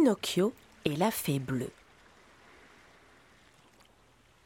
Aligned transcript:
Pinocchio 0.00 0.54
et 0.86 0.96
la 0.96 1.10
fée 1.10 1.38
bleue. 1.38 1.72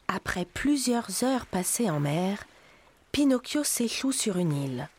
Après 0.09 0.43
plusieurs 0.43 1.23
heures 1.23 1.45
passées 1.45 1.89
en 1.89 2.01
mer, 2.01 2.45
Pinocchio 3.13 3.63
s'échoue 3.63 4.11
sur 4.11 4.35
une 4.35 4.51
île. 4.51 4.89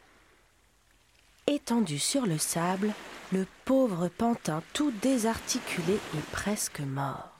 Étendu 1.46 1.98
sur 1.98 2.24
le 2.24 2.38
sable, 2.38 2.94
le 3.32 3.46
pauvre 3.66 4.08
pantin 4.08 4.62
tout 4.72 4.90
désarticulé 5.02 6.00
est 6.16 6.30
presque 6.32 6.80
mort. 6.80 7.38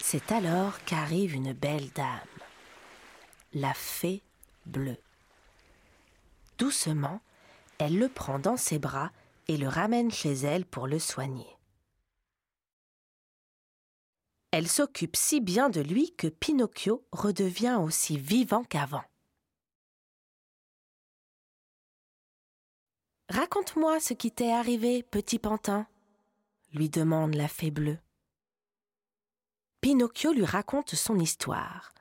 C'est 0.00 0.32
alors 0.32 0.82
qu'arrive 0.86 1.36
une 1.36 1.52
belle 1.52 1.90
dame, 1.94 2.18
la 3.52 3.74
fée 3.74 4.22
bleue. 4.66 4.98
Doucement, 6.58 7.20
elle 7.78 7.96
le 7.96 8.08
prend 8.08 8.40
dans 8.40 8.56
ses 8.56 8.80
bras 8.80 9.12
et 9.48 9.56
le 9.56 9.68
ramène 9.68 10.10
chez 10.10 10.32
elle 10.32 10.64
pour 10.64 10.86
le 10.86 10.98
soigner. 10.98 11.58
Elle 14.50 14.68
s'occupe 14.68 15.16
si 15.16 15.40
bien 15.40 15.68
de 15.68 15.80
lui 15.80 16.14
que 16.14 16.28
Pinocchio 16.28 17.04
redevient 17.10 17.78
aussi 17.82 18.16
vivant 18.16 18.62
qu'avant. 18.62 19.02
Raconte-moi 23.30 23.98
ce 23.98 24.14
qui 24.14 24.30
t'est 24.30 24.52
arrivé, 24.52 25.02
petit 25.02 25.40
pantin, 25.40 25.88
lui 26.72 26.88
demande 26.88 27.34
la 27.34 27.48
fée 27.48 27.72
bleue. 27.72 27.98
Pinocchio 29.80 30.32
lui 30.32 30.44
raconte 30.44 30.94
son 30.94 31.18
histoire. 31.18 31.92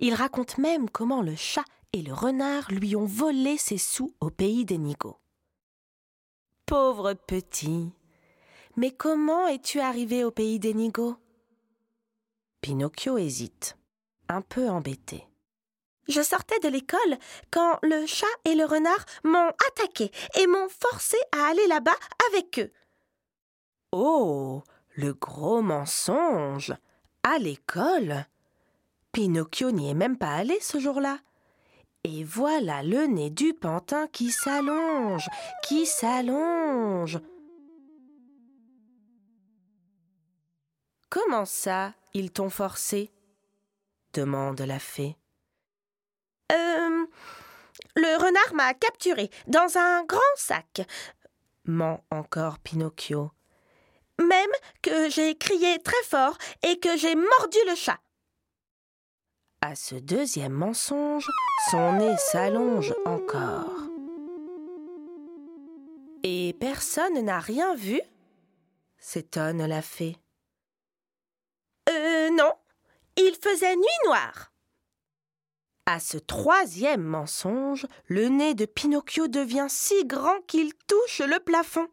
Il 0.00 0.14
raconte 0.14 0.58
même 0.58 0.90
comment 0.90 1.22
le 1.22 1.36
chat 1.36 1.64
et 1.92 2.02
le 2.02 2.12
renard 2.12 2.72
lui 2.72 2.96
ont 2.96 3.06
volé 3.06 3.56
ses 3.56 3.78
sous 3.78 4.14
au 4.18 4.30
pays 4.30 4.64
des 4.64 4.78
Nigauds. 4.78 5.19
Pauvre 6.70 7.14
petit. 7.14 7.90
Mais 8.76 8.92
comment 8.92 9.48
es-tu 9.48 9.80
arrivé 9.80 10.22
au 10.22 10.30
pays 10.30 10.60
des 10.60 10.72
Nigauds? 10.72 11.16
Pinocchio 12.60 13.18
hésite, 13.18 13.76
un 14.28 14.40
peu 14.40 14.68
embêté. 14.68 15.26
Je 16.06 16.22
sortais 16.22 16.60
de 16.60 16.68
l'école 16.68 17.18
quand 17.50 17.80
le 17.82 18.06
chat 18.06 18.24
et 18.44 18.54
le 18.54 18.64
renard 18.66 19.04
m'ont 19.24 19.50
attaqué 19.66 20.12
et 20.38 20.46
m'ont 20.46 20.68
forcé 20.68 21.16
à 21.32 21.48
aller 21.48 21.66
là-bas 21.66 21.96
avec 22.28 22.60
eux. 22.60 22.72
Oh, 23.90 24.62
le 24.90 25.12
gros 25.14 25.62
mensonge. 25.62 26.72
À 27.24 27.38
l'école? 27.38 28.26
Pinocchio 29.10 29.72
n'y 29.72 29.90
est 29.90 29.94
même 29.94 30.16
pas 30.16 30.36
allé 30.36 30.56
ce 30.60 30.78
jour-là. 30.78 31.18
Et 32.04 32.24
voilà 32.24 32.82
le 32.82 33.06
nez 33.06 33.30
du 33.30 33.52
pantin 33.52 34.06
qui 34.08 34.30
s'allonge, 34.30 35.28
qui 35.62 35.84
s'allonge. 35.84 37.20
Comment 41.10 41.44
ça, 41.44 41.94
ils 42.14 42.30
t'ont 42.30 42.50
forcé? 42.50 43.12
demande 44.12 44.60
la 44.60 44.78
fée. 44.78 45.16
Euh. 46.52 47.06
Le 47.96 48.16
renard 48.16 48.54
m'a 48.54 48.72
capturé 48.74 49.30
dans 49.46 49.76
un 49.76 50.04
grand 50.04 50.20
sac, 50.36 50.82
ment 51.64 52.04
encore 52.10 52.58
Pinocchio. 52.60 53.30
Même 54.18 54.50
que 54.82 55.08
j'ai 55.10 55.36
crié 55.36 55.78
très 55.82 56.02
fort 56.04 56.36
et 56.62 56.78
que 56.78 56.96
j'ai 56.96 57.14
mordu 57.14 57.58
le 57.68 57.74
chat. 57.74 57.98
À 59.70 59.76
ce 59.76 59.94
deuxième 59.94 60.52
mensonge, 60.52 61.30
son 61.70 61.92
nez 61.92 62.16
s'allonge 62.16 62.92
encore. 63.06 63.88
Et 66.24 66.56
personne 66.58 67.24
n'a 67.24 67.38
rien 67.38 67.76
vu 67.76 68.00
s'étonne 68.98 69.64
la 69.64 69.80
fée. 69.80 70.16
Euh, 71.88 72.30
non, 72.30 72.50
il 73.16 73.36
faisait 73.40 73.76
nuit 73.76 73.86
noire. 74.06 74.50
À 75.86 76.00
ce 76.00 76.18
troisième 76.18 77.04
mensonge, 77.04 77.86
le 78.06 78.26
nez 78.26 78.54
de 78.54 78.64
Pinocchio 78.64 79.28
devient 79.28 79.68
si 79.68 80.04
grand 80.04 80.40
qu'il 80.48 80.74
touche 80.88 81.20
le 81.20 81.38
plafond. 81.38 81.86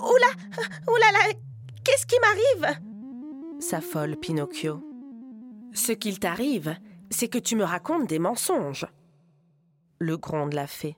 Oula, 0.00 0.32
oula 0.86 1.12
là, 1.12 1.32
qu'est-ce 1.82 2.04
qui 2.04 2.20
m'arrive? 2.20 2.78
S'affole 3.58 4.14
Pinocchio. 4.16 4.87
Ce 5.74 5.92
qu'il 5.92 6.18
t'arrive, 6.18 6.76
c'est 7.10 7.28
que 7.28 7.38
tu 7.38 7.56
me 7.56 7.64
racontes 7.64 8.08
des 8.08 8.18
mensonges. 8.18 8.86
Le 9.98 10.16
gronde 10.16 10.52
la 10.52 10.66
fée. 10.66 10.96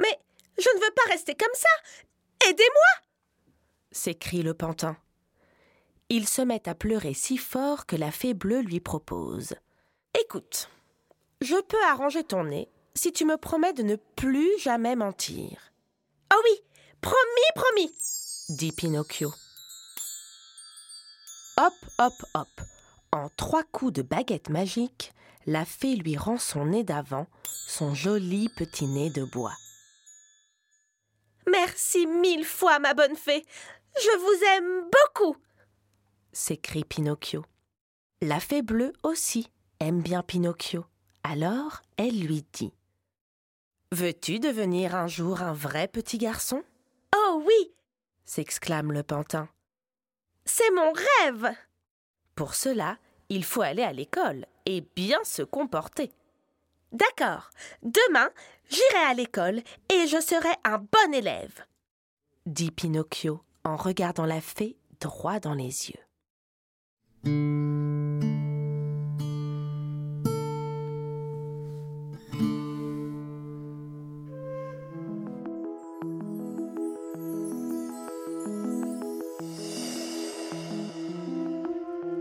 Mais 0.00 0.18
je 0.58 0.68
ne 0.68 0.80
veux 0.80 0.94
pas 0.94 1.10
rester 1.10 1.34
comme 1.34 1.48
ça. 1.54 2.48
Aidez-moi 2.48 3.06
s'écrie 3.96 4.42
le 4.42 4.54
pantin. 4.54 4.96
Il 6.08 6.28
se 6.28 6.42
met 6.42 6.68
à 6.68 6.74
pleurer 6.74 7.14
si 7.14 7.36
fort 7.36 7.86
que 7.86 7.96
la 7.96 8.12
fée 8.12 8.34
bleue 8.34 8.60
lui 8.60 8.78
propose. 8.78 9.54
Écoute, 10.20 10.70
je 11.40 11.60
peux 11.62 11.82
arranger 11.86 12.22
ton 12.22 12.44
nez 12.44 12.68
si 12.94 13.12
tu 13.12 13.24
me 13.24 13.36
promets 13.36 13.72
de 13.72 13.82
ne 13.82 13.96
plus 13.96 14.58
jamais 14.60 14.94
mentir. 14.94 15.72
Oh 16.32 16.40
oui, 16.44 16.62
promis, 17.00 17.16
promis, 17.54 17.92
dit 18.50 18.72
Pinocchio. 18.72 19.32
Hop, 21.58 21.74
hop, 21.98 22.14
hop. 22.34 22.75
En 23.16 23.30
trois 23.30 23.62
coups 23.62 23.94
de 23.94 24.02
baguette 24.02 24.50
magique, 24.50 25.14
la 25.46 25.64
fée 25.64 25.96
lui 25.96 26.18
rend 26.18 26.36
son 26.36 26.66
nez 26.66 26.84
d'avant, 26.84 27.26
son 27.66 27.94
joli 27.94 28.50
petit 28.50 28.86
nez 28.86 29.08
de 29.08 29.24
bois. 29.24 29.54
Merci 31.50 32.06
mille 32.06 32.44
fois, 32.44 32.78
ma 32.78 32.92
bonne 32.92 33.16
fée. 33.16 33.46
Je 33.96 34.18
vous 34.18 34.44
aime 34.56 34.90
beaucoup 34.90 35.36
s'écrie 36.36 36.84
Pinocchio. 36.84 37.42
La 38.20 38.38
fée 38.38 38.60
bleue 38.60 38.92
aussi 39.02 39.50
aime 39.80 40.02
bien 40.02 40.22
Pinocchio. 40.22 40.84
Alors 41.24 41.80
elle 41.96 42.20
lui 42.20 42.44
dit 42.52 42.74
Veux-tu 43.92 44.40
devenir 44.40 44.94
un 44.94 45.06
jour 45.06 45.40
un 45.40 45.54
vrai 45.54 45.88
petit 45.88 46.18
garçon? 46.18 46.62
Oh 47.16 47.42
oui 47.46 47.72
s'exclame 48.26 48.92
le 48.92 49.02
pantin. 49.02 49.48
C'est 50.44 50.70
mon 50.72 50.92
rêve 50.92 51.54
Pour 52.34 52.54
cela, 52.54 52.98
il 53.28 53.44
faut 53.44 53.62
aller 53.62 53.82
à 53.82 53.92
l'école 53.92 54.46
et 54.64 54.84
bien 54.94 55.18
se 55.24 55.42
comporter. 55.42 56.12
D'accord, 56.92 57.50
demain, 57.82 58.30
j'irai 58.70 59.04
à 59.06 59.14
l'école 59.14 59.62
et 59.92 60.06
je 60.06 60.20
serai 60.20 60.52
un 60.64 60.78
bon 60.78 61.14
élève, 61.14 61.64
dit 62.46 62.70
Pinocchio 62.70 63.42
en 63.64 63.76
regardant 63.76 64.26
la 64.26 64.40
fée 64.40 64.76
droit 65.00 65.40
dans 65.40 65.54
les 65.54 65.90
yeux. 65.90 67.85